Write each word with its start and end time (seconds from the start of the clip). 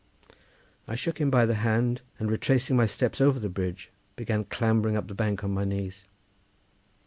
I 0.87 0.95
shook 0.95 1.19
him 1.21 1.29
by 1.29 1.45
the 1.45 1.53
hand, 1.53 2.01
and 2.17 2.31
retracing 2.31 2.75
my 2.75 2.87
steps 2.87 3.21
over 3.21 3.39
the 3.39 3.49
bridge 3.49 3.91
began 4.15 4.45
clambering 4.45 4.95
up 4.97 5.07
the 5.07 5.13
bank 5.13 5.43
on 5.43 5.51
my 5.53 5.63
knees. 5.63 6.05